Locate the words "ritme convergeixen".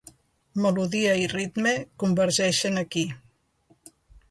1.33-2.83